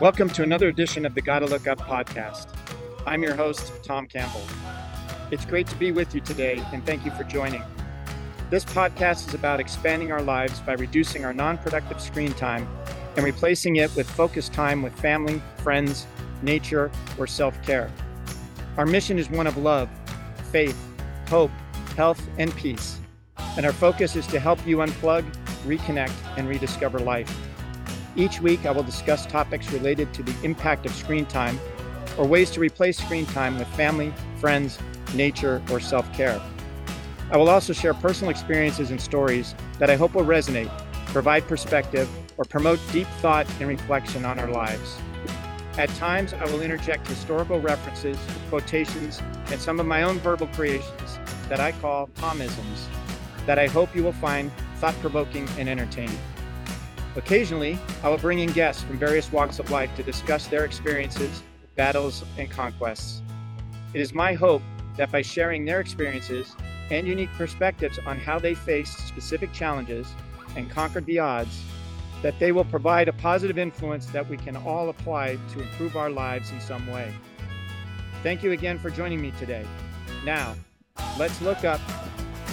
Welcome 0.00 0.30
to 0.30 0.42
another 0.42 0.68
edition 0.68 1.04
of 1.04 1.14
the 1.14 1.20
Gotta 1.20 1.44
Look 1.44 1.66
Up 1.66 1.78
podcast. 1.78 2.46
I'm 3.06 3.22
your 3.22 3.34
host, 3.34 3.70
Tom 3.84 4.06
Campbell. 4.06 4.40
It's 5.30 5.44
great 5.44 5.66
to 5.66 5.76
be 5.76 5.92
with 5.92 6.14
you 6.14 6.22
today, 6.22 6.64
and 6.72 6.82
thank 6.86 7.04
you 7.04 7.10
for 7.10 7.24
joining. 7.24 7.62
This 8.48 8.64
podcast 8.64 9.28
is 9.28 9.34
about 9.34 9.60
expanding 9.60 10.10
our 10.10 10.22
lives 10.22 10.58
by 10.60 10.72
reducing 10.72 11.26
our 11.26 11.34
non 11.34 11.58
productive 11.58 12.00
screen 12.00 12.32
time 12.32 12.66
and 13.16 13.26
replacing 13.26 13.76
it 13.76 13.94
with 13.94 14.08
focused 14.08 14.54
time 14.54 14.80
with 14.80 14.98
family, 14.98 15.42
friends, 15.58 16.06
nature, 16.40 16.90
or 17.18 17.26
self 17.26 17.62
care. 17.62 17.92
Our 18.78 18.86
mission 18.86 19.18
is 19.18 19.28
one 19.28 19.46
of 19.46 19.58
love, 19.58 19.90
faith, 20.50 20.82
hope, 21.28 21.50
health, 21.94 22.26
and 22.38 22.56
peace. 22.56 22.98
And 23.58 23.66
our 23.66 23.72
focus 23.74 24.16
is 24.16 24.26
to 24.28 24.40
help 24.40 24.66
you 24.66 24.78
unplug, 24.78 25.30
reconnect, 25.66 26.14
and 26.38 26.48
rediscover 26.48 27.00
life. 27.00 27.49
Each 28.16 28.40
week, 28.40 28.66
I 28.66 28.70
will 28.72 28.82
discuss 28.82 29.26
topics 29.26 29.70
related 29.72 30.12
to 30.14 30.22
the 30.22 30.34
impact 30.44 30.86
of 30.86 30.92
screen 30.92 31.26
time 31.26 31.58
or 32.18 32.26
ways 32.26 32.50
to 32.50 32.60
replace 32.60 32.98
screen 32.98 33.26
time 33.26 33.58
with 33.58 33.68
family, 33.68 34.12
friends, 34.36 34.78
nature, 35.14 35.62
or 35.70 35.80
self 35.80 36.10
care. 36.12 36.40
I 37.30 37.36
will 37.36 37.48
also 37.48 37.72
share 37.72 37.94
personal 37.94 38.30
experiences 38.30 38.90
and 38.90 39.00
stories 39.00 39.54
that 39.78 39.90
I 39.90 39.96
hope 39.96 40.14
will 40.14 40.24
resonate, 40.24 40.70
provide 41.06 41.46
perspective, 41.46 42.08
or 42.36 42.44
promote 42.44 42.80
deep 42.90 43.06
thought 43.20 43.46
and 43.60 43.68
reflection 43.68 44.24
on 44.24 44.38
our 44.38 44.50
lives. 44.50 44.98
At 45.78 45.88
times, 45.90 46.32
I 46.32 46.44
will 46.46 46.62
interject 46.62 47.06
historical 47.06 47.60
references, 47.60 48.18
quotations, 48.48 49.22
and 49.46 49.60
some 49.60 49.78
of 49.78 49.86
my 49.86 50.02
own 50.02 50.18
verbal 50.18 50.48
creations 50.48 51.18
that 51.48 51.60
I 51.60 51.72
call 51.72 52.08
Tomisms 52.16 52.86
that 53.46 53.58
I 53.58 53.68
hope 53.68 53.94
you 53.94 54.02
will 54.02 54.12
find 54.12 54.50
thought 54.76 54.94
provoking 55.00 55.48
and 55.58 55.68
entertaining. 55.68 56.18
Occasionally, 57.16 57.78
I 58.04 58.08
will 58.08 58.18
bring 58.18 58.38
in 58.38 58.50
guests 58.52 58.82
from 58.82 58.98
various 58.98 59.32
walks 59.32 59.58
of 59.58 59.70
life 59.70 59.94
to 59.96 60.02
discuss 60.02 60.46
their 60.46 60.64
experiences, 60.64 61.42
battles, 61.74 62.24
and 62.38 62.48
conquests. 62.48 63.22
It 63.94 64.00
is 64.00 64.14
my 64.14 64.34
hope 64.34 64.62
that 64.96 65.10
by 65.10 65.22
sharing 65.22 65.64
their 65.64 65.80
experiences 65.80 66.54
and 66.90 67.08
unique 67.08 67.32
perspectives 67.32 67.98
on 68.06 68.18
how 68.18 68.38
they 68.38 68.54
faced 68.54 69.08
specific 69.08 69.52
challenges 69.52 70.06
and 70.56 70.70
conquered 70.70 71.06
the 71.06 71.18
odds, 71.18 71.62
that 72.22 72.38
they 72.38 72.52
will 72.52 72.64
provide 72.64 73.08
a 73.08 73.12
positive 73.14 73.58
influence 73.58 74.06
that 74.06 74.28
we 74.28 74.36
can 74.36 74.56
all 74.56 74.90
apply 74.90 75.38
to 75.52 75.60
improve 75.60 75.96
our 75.96 76.10
lives 76.10 76.50
in 76.50 76.60
some 76.60 76.86
way. 76.88 77.12
Thank 78.22 78.42
you 78.42 78.52
again 78.52 78.78
for 78.78 78.90
joining 78.90 79.20
me 79.20 79.32
today. 79.38 79.66
Now, 80.24 80.54
let's 81.18 81.40
look 81.40 81.64
up, 81.64 81.80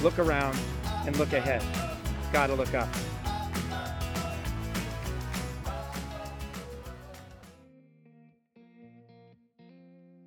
look 0.01 0.17
around, 0.17 0.57
and 1.05 1.15
look 1.17 1.33
ahead. 1.33 1.63
Gotta 2.31 2.55
look 2.55 2.73
up. 2.73 2.87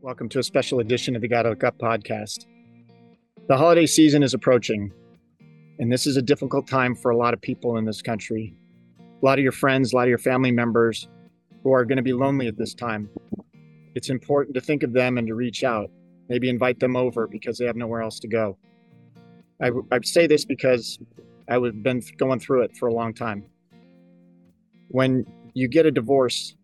Welcome 0.03 0.31
to 0.31 0.39
a 0.39 0.43
special 0.43 0.81
edition 0.81 1.15
of 1.15 1.21
the 1.21 1.29
Gotta 1.29 1.51
Look 1.51 1.63
Up 1.63 1.77
podcast. 1.77 2.47
The 3.49 3.57
holiday 3.59 3.85
season 3.85 4.23
is 4.23 4.33
approaching, 4.33 4.91
and 5.79 5.93
this 5.93 6.07
is 6.07 6.17
a 6.17 6.23
difficult 6.23 6.67
time 6.67 6.95
for 6.95 7.11
a 7.11 7.17
lot 7.19 7.35
of 7.35 7.41
people 7.43 7.77
in 7.77 7.85
this 7.85 8.01
country. 8.01 8.55
A 8.99 9.27
lot 9.27 9.39
of 9.39 9.43
your 9.43 9.53
friends, 9.53 9.93
a 9.93 9.97
lot 9.97 10.05
of 10.05 10.09
your 10.09 10.17
family 10.17 10.53
members 10.53 11.07
who 11.63 11.73
are 11.73 11.85
going 11.85 11.99
to 11.99 12.03
be 12.03 12.15
lonely 12.15 12.47
at 12.47 12.57
this 12.57 12.73
time. 12.73 13.11
It's 13.95 14.09
important 14.09 14.55
to 14.55 14.63
think 14.63 14.83
of 14.83 14.95
them 14.95 15.19
and 15.19 15.27
to 15.27 15.35
reach 15.35 15.65
out, 15.65 15.91
maybe 16.31 16.49
invite 16.49 16.81
them 16.81 16.97
over 16.97 17.27
because 17.27 17.59
they 17.59 17.67
have 17.67 17.77
nowhere 17.77 18.01
else 18.01 18.19
to 18.21 18.29
go. 18.29 18.57
I, 19.63 19.71
I 19.93 20.01
say 20.03 20.27
this 20.27 20.47
because 20.47 20.99
I've 21.47 21.83
been 21.83 22.03
going 22.17 22.41
through 22.41 22.63
it 22.63 22.75
for 22.75 22.89
a 22.89 22.95
long 22.95 23.13
time. 23.13 23.45
When 24.89 25.27
you 25.53 25.69
get 25.69 25.85
a 25.85 25.91
divorce, 25.91 26.57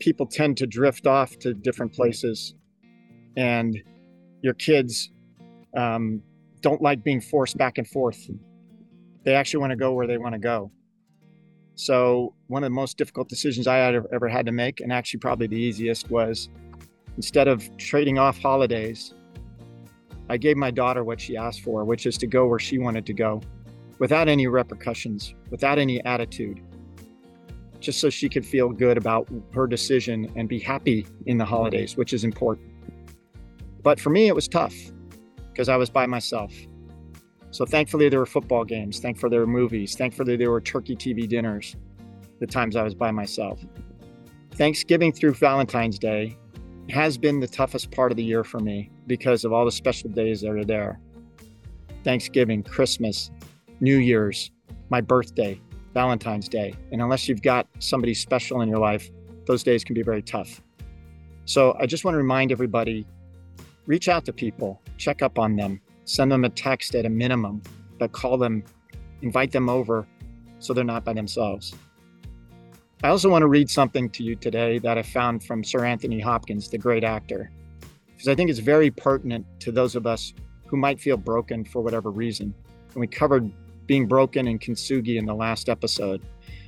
people 0.00 0.26
tend 0.26 0.56
to 0.56 0.66
drift 0.66 1.06
off 1.06 1.38
to 1.38 1.54
different 1.54 1.92
places, 1.92 2.54
and 3.36 3.78
your 4.42 4.54
kids 4.54 5.10
um, 5.76 6.22
don't 6.60 6.82
like 6.82 7.04
being 7.04 7.20
forced 7.20 7.56
back 7.56 7.78
and 7.78 7.86
forth. 7.86 8.28
They 9.24 9.34
actually 9.34 9.60
want 9.60 9.70
to 9.70 9.76
go 9.76 9.92
where 9.92 10.06
they 10.06 10.18
want 10.18 10.32
to 10.32 10.38
go. 10.38 10.72
So, 11.76 12.34
one 12.48 12.64
of 12.64 12.70
the 12.70 12.74
most 12.74 12.98
difficult 12.98 13.28
decisions 13.28 13.66
I 13.66 13.76
had 13.76 14.02
ever 14.12 14.28
had 14.28 14.46
to 14.46 14.52
make, 14.52 14.80
and 14.80 14.92
actually 14.92 15.20
probably 15.20 15.46
the 15.46 15.56
easiest, 15.60 16.10
was 16.10 16.48
instead 17.16 17.48
of 17.48 17.76
trading 17.76 18.18
off 18.18 18.38
holidays, 18.38 19.14
I 20.28 20.36
gave 20.36 20.56
my 20.56 20.70
daughter 20.70 21.04
what 21.04 21.20
she 21.20 21.36
asked 21.36 21.62
for, 21.62 21.84
which 21.84 22.06
is 22.06 22.18
to 22.18 22.26
go 22.26 22.46
where 22.46 22.58
she 22.58 22.78
wanted 22.78 23.06
to 23.06 23.14
go 23.14 23.40
without 23.98 24.28
any 24.28 24.46
repercussions, 24.46 25.34
without 25.50 25.78
any 25.78 26.02
attitude 26.04 26.60
just 27.80 28.00
so 28.00 28.10
she 28.10 28.28
could 28.28 28.44
feel 28.44 28.68
good 28.68 28.96
about 28.96 29.28
her 29.54 29.66
decision 29.66 30.30
and 30.36 30.48
be 30.48 30.58
happy 30.58 31.06
in 31.26 31.38
the 31.38 31.44
holidays, 31.44 31.96
which 31.96 32.12
is 32.12 32.24
important. 32.24 32.68
But 33.82 33.98
for 33.98 34.10
me, 34.10 34.28
it 34.28 34.34
was 34.34 34.48
tough 34.48 34.74
because 35.50 35.68
I 35.68 35.76
was 35.76 35.90
by 35.90 36.06
myself. 36.06 36.52
So 37.50 37.64
thankfully, 37.64 38.08
there 38.08 38.20
were 38.20 38.26
football 38.26 38.64
games. 38.64 39.00
Thankfully, 39.00 39.30
there 39.30 39.40
were 39.40 39.46
movies. 39.46 39.96
Thankfully, 39.96 40.36
there 40.36 40.50
were 40.50 40.60
turkey 40.60 40.94
TV 40.94 41.28
dinners 41.28 41.76
the 42.38 42.46
times 42.46 42.76
I 42.76 42.82
was 42.82 42.94
by 42.94 43.10
myself. 43.10 43.60
Thanksgiving 44.52 45.12
through 45.12 45.34
Valentine's 45.34 45.98
Day 45.98 46.36
has 46.88 47.16
been 47.16 47.40
the 47.40 47.46
toughest 47.46 47.90
part 47.90 48.10
of 48.10 48.16
the 48.16 48.24
year 48.24 48.42
for 48.42 48.58
me 48.58 48.90
because 49.06 49.44
of 49.44 49.52
all 49.52 49.64
the 49.64 49.72
special 49.72 50.10
days 50.10 50.40
that 50.40 50.50
are 50.50 50.64
there 50.64 51.00
Thanksgiving, 52.02 52.62
Christmas, 52.62 53.30
New 53.80 53.98
Year's, 53.98 54.50
my 54.88 55.02
birthday, 55.02 55.60
Valentine's 55.94 56.48
Day. 56.48 56.74
And 56.92 57.02
unless 57.02 57.28
you've 57.28 57.42
got 57.42 57.66
somebody 57.78 58.14
special 58.14 58.60
in 58.60 58.68
your 58.68 58.78
life, 58.78 59.10
those 59.46 59.62
days 59.62 59.84
can 59.84 59.94
be 59.94 60.02
very 60.02 60.22
tough. 60.22 60.60
So 61.44 61.76
I 61.80 61.86
just 61.86 62.04
want 62.04 62.14
to 62.14 62.18
remind 62.18 62.52
everybody 62.52 63.06
reach 63.86 64.08
out 64.08 64.24
to 64.26 64.32
people, 64.32 64.80
check 64.98 65.22
up 65.22 65.38
on 65.38 65.56
them, 65.56 65.80
send 66.04 66.30
them 66.30 66.44
a 66.44 66.48
text 66.48 66.94
at 66.94 67.06
a 67.06 67.08
minimum, 67.08 67.62
but 67.98 68.12
call 68.12 68.38
them, 68.38 68.62
invite 69.22 69.50
them 69.50 69.68
over 69.68 70.06
so 70.58 70.72
they're 70.72 70.84
not 70.84 71.04
by 71.04 71.12
themselves. 71.12 71.74
I 73.02 73.08
also 73.08 73.30
want 73.30 73.42
to 73.42 73.48
read 73.48 73.70
something 73.70 74.10
to 74.10 74.22
you 74.22 74.36
today 74.36 74.78
that 74.78 74.98
I 74.98 75.02
found 75.02 75.42
from 75.42 75.64
Sir 75.64 75.84
Anthony 75.84 76.20
Hopkins, 76.20 76.68
the 76.68 76.78
great 76.78 77.02
actor, 77.02 77.50
because 78.12 78.28
I 78.28 78.34
think 78.34 78.50
it's 78.50 78.58
very 78.58 78.90
pertinent 78.90 79.46
to 79.60 79.72
those 79.72 79.96
of 79.96 80.06
us 80.06 80.34
who 80.66 80.76
might 80.76 81.00
feel 81.00 81.16
broken 81.16 81.64
for 81.64 81.80
whatever 81.80 82.10
reason. 82.10 82.54
And 82.92 83.00
we 83.00 83.06
covered 83.06 83.50
being 83.90 84.06
broken 84.06 84.46
in 84.46 84.56
kintsugi 84.56 85.16
in 85.16 85.26
the 85.26 85.34
last 85.34 85.68
episode. 85.68 86.22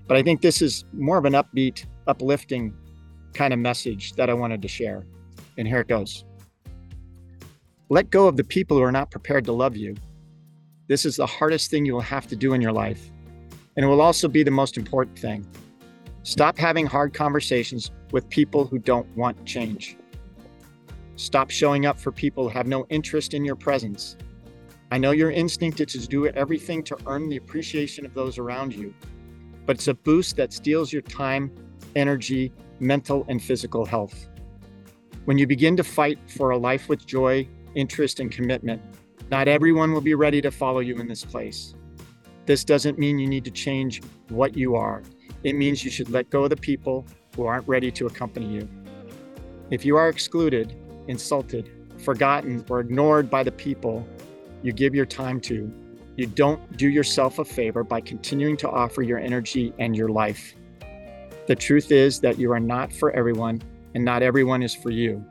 But 0.09 0.17
I 0.17 0.25
think 0.25 0.41
this 0.41 0.61
is 0.61 0.85
more 0.93 1.19
of 1.19 1.25
an 1.25 1.35
upbeat, 1.35 1.87
uplifting 2.09 2.75
kind 3.33 3.53
of 3.53 3.61
message 3.61 4.15
that 4.15 4.29
I 4.29 4.35
wanted 4.35 4.61
to 4.61 4.67
share. 4.67 5.07
And 5.57 5.69
here 5.69 5.79
it 5.79 5.87
goes 5.87 6.25
Let 7.91 8.11
go 8.11 8.27
of 8.27 8.37
the 8.37 8.43
people 8.43 8.77
who 8.77 8.83
are 8.83 8.91
not 8.91 9.13
prepared 9.13 9.45
to 9.45 9.53
love 9.53 9.77
you. 9.77 9.95
This 10.89 11.07
is 11.07 11.15
the 11.15 11.27
hardest 11.27 11.71
thing 11.71 11.87
you 11.87 11.93
will 11.93 12.01
have 12.01 12.27
to 12.27 12.35
do 12.35 12.55
in 12.55 12.61
your 12.61 12.73
life. 12.73 13.13
And 13.77 13.85
it 13.85 13.89
will 13.89 14.03
also 14.03 14.27
be 14.27 14.43
the 14.43 14.51
most 14.51 14.77
important 14.77 15.17
thing. 15.17 15.47
Stop 16.25 16.59
having 16.59 16.87
hard 16.87 17.15
conversations 17.15 17.93
with 18.11 18.29
people 18.31 18.65
who 18.65 18.81
don't 18.81 19.07
want 19.17 19.47
change. 19.47 19.97
Stop 21.15 21.51
showing 21.51 21.87
up 21.87 22.01
for 22.01 22.11
people 22.11 22.49
who 22.49 22.51
have 22.59 22.67
no 22.67 22.85
interest 22.91 23.33
in 23.33 23.45
your 23.45 23.55
presence 23.55 24.17
I 24.93 24.99
know 24.99 25.13
your 25.13 25.31
instinct 25.31 25.81
is 25.81 25.93
to 25.93 26.07
do 26.07 26.27
everything 26.27 26.83
to 26.83 26.99
earn 27.07 27.31
the 27.31 27.39
appreciation 27.39 28.05
of 28.05 28.13
those 28.13 28.37
around 28.37 28.75
you, 28.75 28.93
but 29.65 29.77
it's 29.77 29.89
a 29.89 29.95
boost 29.95 30.37
that 30.37 30.53
steals 30.53 30.93
your 30.93 31.01
time, 31.01 31.51
energy, 31.97 32.53
mental, 32.79 33.25
and 33.31 33.43
physical 33.43 33.87
health. 33.87 34.29
When 35.25 35.39
you 35.39 35.47
begin 35.47 35.79
to 35.79 35.83
fight 35.83 36.19
for 36.29 36.51
a 36.51 36.59
life 36.59 36.91
with 36.91 37.07
joy, 37.07 37.49
interest, 37.75 38.21
and 38.21 38.31
commitment, 38.31 38.83
not 39.31 39.49
everyone 39.49 39.93
will 39.93 40.03
be 40.03 40.15
ready 40.15 40.43
to 40.43 40.51
follow 40.51 40.81
you 40.81 40.99
in 40.99 41.09
this 41.09 41.25
place. 41.25 41.75
This 42.45 42.63
doesn't 42.63 42.99
mean 42.99 43.19
you 43.19 43.27
need 43.27 43.47
to 43.47 43.51
change 43.51 44.03
what 44.29 44.59
you 44.59 44.77
are. 44.77 45.03
It 45.43 45.55
means 45.55 45.87
you 45.87 45.91
should 45.91 46.11
let 46.11 46.29
go 46.29 46.45
of 46.45 46.51
the 46.51 46.57
people 46.59 47.07
who 47.35 47.47
aren't 47.47 47.67
ready 47.67 47.91
to 47.93 48.09
accompany 48.09 48.45
you. 48.45 48.69
If 49.71 49.87
you 49.87 49.97
are 49.97 50.11
excluded, 50.11 50.77
insulted, 51.09 51.71
forgotten, 51.97 52.63
or 52.69 52.81
ignored 52.81 53.31
by 53.31 53.43
the 53.43 53.53
people 53.53 54.07
you 54.63 54.73
give 54.73 54.95
your 54.95 55.07
time 55.07 55.41
to, 55.43 55.73
you 56.17 56.27
don't 56.27 56.77
do 56.77 56.89
yourself 56.89 57.39
a 57.39 57.45
favor 57.45 57.83
by 57.83 58.01
continuing 58.01 58.57
to 58.59 58.71
offer 58.71 59.03
your 59.03 59.19
energy 59.19 59.73
and 59.79 59.97
your 59.97 60.09
life. 60.09 60.55
The 61.47 61.57
truth 61.57 61.91
is 61.91 62.21
that 62.21 62.39
you 62.39 62.53
are 62.53 62.61
not 62.61 62.93
for 62.93 63.11
everyone, 63.13 63.63
and 63.95 64.05
not 64.05 64.23
everyone 64.23 64.63
is 64.63 64.75
for 64.75 64.91
you. 64.91 65.25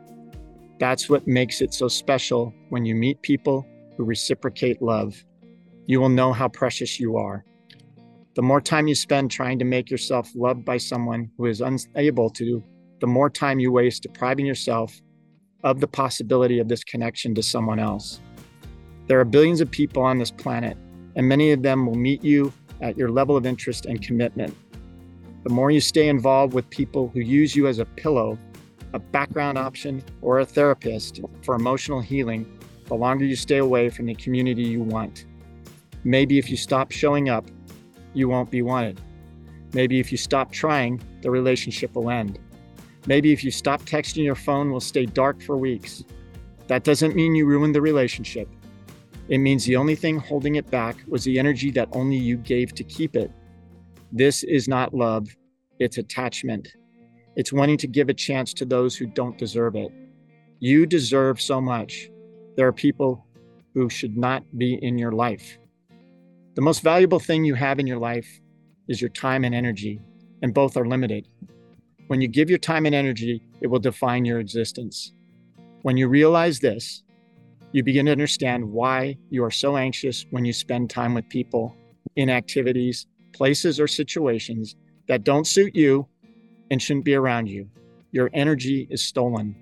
That's 0.80 1.10
what 1.10 1.28
makes 1.28 1.62
it 1.62 1.74
so 1.74 1.88
special 1.88 2.54
when 2.70 2.86
you 2.86 2.96
meet 2.96 3.22
people 3.22 3.66
who 3.96 4.04
reciprocate 4.04 4.82
love. 4.82 5.24
You 5.86 6.02
will 6.02 6.10
know 6.10 6.34
how 6.34 6.48
precious 6.48 7.00
you 7.00 7.18
are. 7.18 7.46
The 8.34 8.42
more 8.42 8.62
time 8.62 8.88
you 8.88 8.96
spend 8.96 9.30
trying 9.30 9.60
to 9.60 9.66
make 9.66 9.92
yourself 9.92 10.30
loved 10.36 10.66
by 10.66 10.78
someone 10.78 11.30
who 11.38 11.46
is 11.46 11.62
unable 11.62 12.30
to, 12.32 12.64
the 13.00 13.08
more 13.08 13.30
time 13.30 13.60
you 13.60 13.72
waste 13.72 14.04
depriving 14.04 14.46
yourself 14.46 15.00
of 15.64 15.80
the 15.80 15.88
possibility 15.88 16.60
of 16.60 16.68
this 16.68 16.84
connection 16.84 17.36
to 17.36 17.44
someone 17.44 17.80
else. 17.80 18.22
There 19.08 19.20
are 19.20 19.26
billions 19.26 19.62
of 19.62 19.70
people 19.70 20.04
on 20.04 20.18
this 20.20 20.32
planet, 20.32 20.78
and 21.16 21.28
many 21.28 21.52
of 21.52 21.64
them 21.64 21.86
will 21.86 21.96
meet 21.96 22.24
you 22.24 22.54
at 22.82 22.98
your 22.98 23.10
level 23.10 23.36
of 23.36 23.46
interest 23.46 23.86
and 23.86 24.02
commitment. 24.02 24.56
The 25.44 25.50
more 25.50 25.72
you 25.72 25.82
stay 25.82 26.08
involved 26.08 26.54
with 26.54 26.70
people 26.70 27.10
who 27.10 27.20
use 27.20 27.56
you 27.56 27.68
as 27.68 27.80
a 27.80 27.86
pillow, 27.86 28.38
a 28.94 29.00
background 29.00 29.58
option, 29.58 30.04
or 30.22 30.40
a 30.40 30.46
therapist 30.46 31.20
for 31.42 31.56
emotional 31.56 32.02
healing, 32.02 32.46
the 32.86 32.96
longer 32.96 33.26
you 33.26 33.36
stay 33.36 33.58
away 33.58 33.90
from 33.90 34.06
the 34.06 34.16
community 34.16 34.64
you 34.64 34.82
want. 34.82 35.26
Maybe 36.04 36.38
if 36.38 36.50
you 36.50 36.58
stop 36.58 36.92
showing 36.92 37.30
up, 37.30 37.46
you 38.14 38.28
won't 38.28 38.52
be 38.52 38.62
wanted. 38.62 39.00
Maybe 39.74 40.00
if 40.00 40.12
you 40.12 40.18
stop 40.18 40.52
trying, 40.52 41.02
the 41.22 41.32
relationship 41.32 41.96
will 41.96 42.10
end. 42.10 42.38
Maybe 43.08 43.32
if 43.32 43.44
you 43.44 43.52
stop 43.52 43.82
texting, 43.84 44.24
your 44.24 44.36
phone 44.36 44.72
will 44.72 44.82
stay 44.82 45.06
dark 45.06 45.42
for 45.42 45.58
weeks. 45.58 46.04
That 46.68 46.84
doesn't 46.84 47.16
mean 47.16 47.34
you 47.36 47.46
ruined 47.46 47.74
the 47.74 47.82
relationship. 47.82 48.50
It 49.32 49.38
means 49.38 49.64
the 49.64 49.78
only 49.78 49.96
thing 49.96 50.18
holding 50.18 50.56
it 50.56 50.70
back 50.70 50.98
was 51.08 51.24
the 51.24 51.40
energy 51.40 51.72
that 51.72 51.88
only 51.94 52.18
you 52.18 52.36
gave 52.36 52.74
to 52.76 52.84
keep 52.84 53.16
it. 53.16 53.32
This 54.12 54.44
is 54.44 54.68
not 54.68 54.94
love, 54.94 55.34
it's 55.80 55.98
attachment. 55.98 56.68
It's 57.38 57.54
wanting 57.54 57.78
to 57.78 57.88
give 57.88 58.10
a 58.10 58.14
chance 58.14 58.54
to 58.56 58.66
those 58.66 58.98
who 58.98 59.06
don't 59.06 59.38
deserve 59.38 59.78
it. 59.78 59.90
You 60.60 60.86
deserve 60.86 61.40
so 61.40 61.62
much. 61.62 62.10
There 62.58 62.68
are 62.68 62.74
people 62.74 63.26
who 63.74 63.90
should 63.90 64.18
not 64.18 64.44
be 64.58 64.74
in 64.82 64.98
your 64.98 65.14
life. 65.14 65.58
The 66.56 66.62
most 66.62 66.84
valuable 66.84 67.22
thing 67.22 67.46
you 67.46 67.56
have 67.56 67.80
in 67.80 67.88
your 67.88 68.00
life 68.00 68.42
is 68.90 69.00
your 69.00 69.12
time 69.12 69.46
and 69.46 69.56
energy, 69.56 70.02
and 70.42 70.54
both 70.54 70.76
are 70.76 70.86
limited. 70.86 71.26
When 72.08 72.20
you 72.20 72.28
give 72.28 72.50
your 72.50 72.60
time 72.60 72.86
and 72.86 72.94
energy, 72.94 73.42
it 73.62 73.68
will 73.68 73.80
define 73.80 74.26
your 74.26 74.42
existence. 74.42 75.14
When 75.84 75.96
you 75.96 76.10
realize 76.10 76.60
this, 76.60 77.04
you 77.74 77.84
begin 77.84 78.06
to 78.06 78.12
understand 78.12 78.70
why 78.70 79.18
you 79.30 79.44
are 79.44 79.52
so 79.52 79.78
anxious 79.78 80.26
when 80.32 80.44
you 80.44 80.54
spend 80.54 80.90
time 80.90 81.14
with 81.14 81.30
people 81.30 81.76
in 82.16 82.30
activities, 82.30 83.08
places, 83.34 83.80
or 83.80 83.88
situations 83.88 84.76
that 85.08 85.24
don't 85.24 85.48
suit 85.48 85.76
you 85.76 86.08
and 86.70 86.82
shouldn't 86.82 87.06
be 87.06 87.16
around 87.16 87.48
you. 87.48 87.70
Your 88.12 88.30
energy 88.34 88.88
is 88.90 89.06
stolen. 89.06 89.56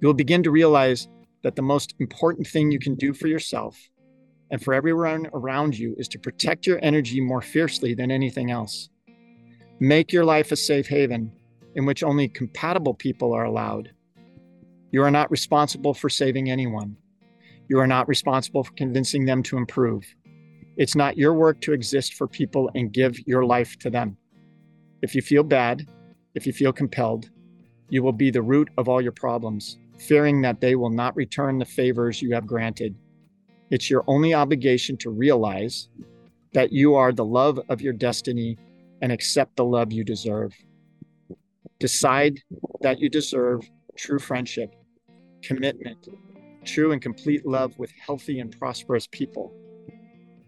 You'll 0.00 0.14
begin 0.14 0.42
to 0.44 0.50
realize 0.50 1.08
that 1.42 1.56
the 1.56 1.62
most 1.62 1.94
important 1.98 2.46
thing 2.46 2.70
you 2.70 2.78
can 2.78 2.94
do 2.94 3.12
for 3.12 3.26
yourself 3.26 3.76
and 4.50 4.62
for 4.62 4.74
everyone 4.74 5.28
around 5.32 5.76
you 5.76 5.94
is 5.98 6.08
to 6.08 6.18
protect 6.18 6.66
your 6.66 6.78
energy 6.82 7.20
more 7.20 7.42
fiercely 7.42 7.94
than 7.94 8.10
anything 8.10 8.50
else. 8.50 8.88
Make 9.80 10.12
your 10.12 10.24
life 10.24 10.52
a 10.52 10.56
safe 10.56 10.86
haven 10.86 11.32
in 11.74 11.84
which 11.84 12.02
only 12.02 12.28
compatible 12.28 12.94
people 12.94 13.32
are 13.32 13.44
allowed. 13.44 13.90
You 14.92 15.02
are 15.02 15.10
not 15.10 15.30
responsible 15.30 15.94
for 15.94 16.08
saving 16.08 16.50
anyone. 16.50 16.96
You 17.68 17.80
are 17.80 17.86
not 17.86 18.08
responsible 18.08 18.64
for 18.64 18.72
convincing 18.74 19.24
them 19.24 19.42
to 19.44 19.56
improve. 19.56 20.04
It's 20.76 20.94
not 20.94 21.16
your 21.16 21.34
work 21.34 21.60
to 21.62 21.72
exist 21.72 22.14
for 22.14 22.28
people 22.28 22.70
and 22.74 22.92
give 22.92 23.18
your 23.26 23.44
life 23.44 23.78
to 23.78 23.90
them. 23.90 24.16
If 25.02 25.14
you 25.14 25.22
feel 25.22 25.42
bad, 25.42 25.86
if 26.34 26.46
you 26.46 26.52
feel 26.52 26.72
compelled, 26.72 27.30
you 27.88 28.02
will 28.02 28.12
be 28.12 28.30
the 28.30 28.42
root 28.42 28.68
of 28.76 28.88
all 28.88 29.00
your 29.00 29.12
problems, 29.12 29.78
fearing 29.98 30.42
that 30.42 30.60
they 30.60 30.76
will 30.76 30.90
not 30.90 31.16
return 31.16 31.58
the 31.58 31.64
favors 31.64 32.20
you 32.20 32.34
have 32.34 32.46
granted. 32.46 32.94
It's 33.70 33.90
your 33.90 34.04
only 34.06 34.34
obligation 34.34 34.96
to 34.98 35.10
realize 35.10 35.88
that 36.52 36.72
you 36.72 36.94
are 36.94 37.12
the 37.12 37.24
love 37.24 37.58
of 37.68 37.80
your 37.80 37.92
destiny 37.92 38.58
and 39.02 39.10
accept 39.10 39.56
the 39.56 39.64
love 39.64 39.92
you 39.92 40.04
deserve. 40.04 40.54
Decide 41.80 42.40
that 42.82 43.00
you 43.00 43.08
deserve 43.08 43.68
true 43.96 44.18
friendship, 44.18 44.74
commitment, 45.46 46.08
true 46.64 46.92
and 46.92 47.00
complete 47.00 47.46
love 47.46 47.78
with 47.78 47.92
healthy 48.04 48.40
and 48.40 48.58
prosperous 48.58 49.06
people. 49.06 49.54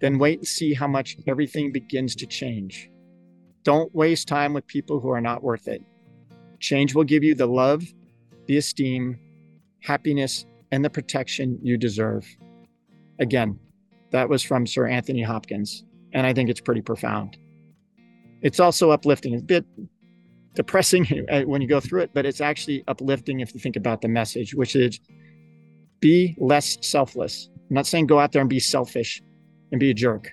Then 0.00 0.19
wait 0.19 0.41
and 0.41 0.49
see 0.49 0.75
how 0.75 0.89
much 0.89 1.17
everything 1.27 1.73
begins 1.73 2.15
to 2.17 2.27
change. 2.27 2.91
Don't 3.65 3.95
waste 3.95 4.29
time 4.29 4.53
with 4.53 4.67
people 4.67 5.00
who 5.00 5.11
are 5.11 5.21
not 5.21 5.43
worth 5.43 5.69
it. 5.69 5.83
Change 6.61 6.95
will 6.95 7.05
give 7.05 7.23
you 7.23 7.35
the 7.35 7.47
love, 7.47 7.85
the 8.47 8.56
esteem, 8.56 9.19
happiness, 9.83 10.47
and 10.73 10.85
the 10.85 10.91
protection 10.91 11.59
you 11.62 11.77
deserve. 11.77 12.27
Again, 13.21 13.59
that 14.11 14.29
was 14.29 14.43
from 14.43 14.67
Sir 14.67 14.87
Anthony 14.87 15.23
Hopkins, 15.23 15.85
and 16.12 16.27
I 16.27 16.33
think 16.33 16.50
it's 16.50 16.61
pretty 16.61 16.83
profound. 16.83 17.39
It's 18.43 18.61
also 18.61 18.91
uplifting. 18.91 19.35
It's 19.35 19.43
a 19.43 19.47
bit 19.47 19.67
depressing 20.58 21.06
uh, 21.31 21.43
when 21.43 21.62
you 21.62 21.69
go 21.69 21.81
through 21.81 22.02
it, 22.02 22.10
but 22.12 22.26
it's 22.26 22.43
actually 22.43 22.82
uplifting 22.88 23.40
if 23.40 23.55
you 23.55 23.60
think 23.60 23.76
about 23.76 24.02
the 24.02 24.08
message, 24.08 24.55
which 24.55 24.75
is 24.75 25.00
be 26.00 26.37
less 26.38 26.76
selfless. 26.82 27.49
I'm 27.70 27.75
not 27.75 27.87
saying 27.87 28.08
go 28.08 28.19
out 28.19 28.32
there 28.32 28.43
and 28.43 28.50
be 28.50 28.60
selfish 28.60 29.22
and 29.70 29.78
be 29.78 29.90
a 29.90 29.94
jerk, 29.94 30.32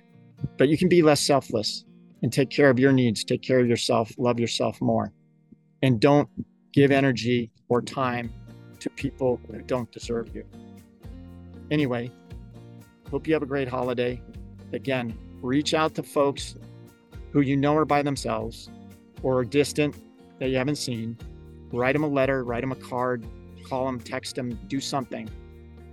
but 0.57 0.67
you 0.67 0.77
can 0.77 0.89
be 0.89 1.03
less 1.03 1.21
selfless 1.21 1.85
and 2.23 2.33
take 2.33 2.49
care 2.49 2.71
of 2.71 2.79
your 2.79 2.91
needs, 2.91 3.23
take 3.23 3.43
care 3.43 3.59
of 3.59 3.67
yourself, 3.67 4.11
love 4.17 4.39
yourself 4.39 4.81
more. 4.81 5.13
And 5.83 5.99
don't 5.99 6.27
give 6.73 6.89
energy 6.91 7.51
or 7.69 7.81
time 7.81 8.33
to 8.79 8.89
people 8.89 9.39
who 9.47 9.61
don't 9.61 9.91
deserve 9.91 10.35
you. 10.35 10.43
Anyway, 11.69 12.09
hope 13.11 13.27
you 13.27 13.33
have 13.33 13.43
a 13.43 13.47
great 13.47 13.67
holiday. 13.67 14.19
Again, 14.73 15.15
reach 15.41 15.75
out 15.75 15.93
to 15.95 16.03
folks 16.03 16.55
who 17.31 17.41
you 17.41 17.55
know 17.55 17.75
are 17.75 17.85
by 17.85 18.01
themselves 18.01 18.69
or 19.21 19.39
are 19.39 19.45
distant 19.45 19.95
that 20.39 20.49
you 20.49 20.57
haven't 20.57 20.75
seen. 20.77 21.17
Write 21.71 21.93
them 21.93 22.03
a 22.03 22.07
letter, 22.07 22.43
write 22.43 22.61
them 22.61 22.71
a 22.71 22.75
card, 22.75 23.25
call 23.63 23.85
them, 23.85 23.99
text 23.99 24.35
them, 24.35 24.57
do 24.67 24.79
something. 24.79 25.29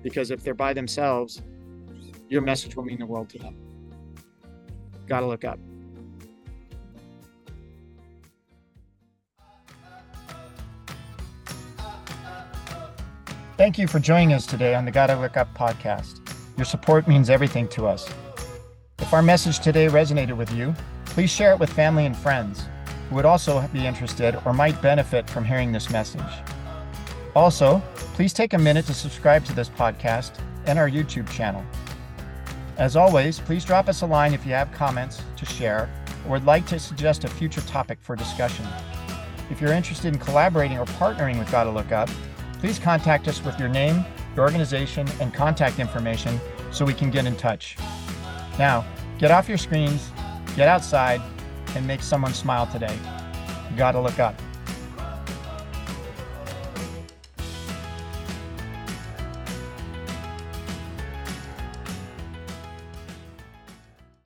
Because 0.03 0.31
if 0.31 0.43
they're 0.43 0.55
by 0.55 0.73
themselves, 0.73 1.43
your 2.29 2.43
message 2.43 2.77
will 2.77 2.85
mean 2.85 2.99
the 2.99 3.07
world 3.07 3.29
to 3.31 3.39
them. 3.39 3.57
Gotta 5.07 5.27
look 5.27 5.45
up. 5.45 5.59
Thank 13.57 13.79
you 13.79 13.87
for 13.87 14.01
joining 14.01 14.33
us 14.33 14.47
today 14.47 14.75
on 14.75 14.85
the 14.85 14.91
Gotta 14.91 15.15
Look 15.15 15.37
Up 15.37 15.55
podcast. 15.55 16.21
Your 16.57 16.65
support 16.65 17.07
means 17.07 17.31
everything 17.31 17.69
to 17.69 17.87
us. 17.87 18.09
If 18.99 19.13
our 19.13 19.23
message 19.23 19.61
today 19.61 19.87
resonated 19.87 20.37
with 20.37 20.51
you, 20.53 20.75
please 21.05 21.31
share 21.31 21.53
it 21.53 21.61
with 21.61 21.71
family 21.71 22.07
and 22.07 22.17
friends 22.17 22.65
who 23.09 23.17
would 23.17 23.25
also 23.25 23.67
be 23.73 23.87
interested 23.87 24.39
or 24.45 24.53
might 24.53 24.81
benefit 24.83 25.29
from 25.29 25.45
hearing 25.45 25.73
this 25.73 25.91
message. 25.91 26.23
Also, 27.35 27.83
please 28.15 28.33
take 28.33 28.53
a 28.53 28.59
minute 28.59 28.87
to 28.87 28.95
subscribe 28.95 29.45
to 29.45 29.55
this 29.55 29.69
podcast 29.69 30.33
and 30.67 30.79
our 30.79 30.89
YouTube 30.89 31.29
channel. 31.31 31.65
As 32.77 32.97
always, 32.97 33.39
please 33.39 33.65
drop 33.65 33.89
us 33.89 34.03
a 34.03 34.07
line 34.07 34.35
if 34.35 34.47
you 34.47 34.53
have 34.53 34.73
comments 34.73 35.23
to 35.37 35.47
share 35.47 35.89
or 36.27 36.33
would 36.33 36.47
like 36.47 36.67
to 36.67 36.79
suggest 36.79 37.25
a 37.25 37.29
future 37.29 37.61
topic 37.63 37.99
for 38.01 38.17
discussion. 38.17 38.67
If 39.51 39.61
you're 39.61 39.73
interested 39.73 40.15
in 40.15 40.19
collaborating 40.19 40.79
or 40.79 40.87
partnering 40.87 41.39
with 41.39 41.51
Gotta 41.51 41.71
Look 41.71 41.93
Up, 41.93 42.09
please 42.59 42.79
contact 42.79 43.29
us 43.29 43.45
with 43.45 43.59
your 43.59 43.69
name, 43.69 44.05
your 44.35 44.45
organization, 44.45 45.07
and 45.21 45.35
contact 45.35 45.79
information 45.79 46.41
so 46.71 46.85
we 46.85 46.95
can 46.95 47.11
get 47.11 47.27
in 47.27 47.37
touch. 47.37 47.77
Now, 48.59 48.85
get 49.19 49.31
off 49.31 49.49
your 49.49 49.59
screens, 49.59 50.11
get 50.57 50.69
outside, 50.69 51.21
and 51.75 51.87
make 51.87 52.03
someone 52.03 52.35
smile 52.35 52.67
today. 52.67 52.97
You 53.71 53.77
gotta 53.77 54.01
look 54.01 54.19
up. 54.19 54.35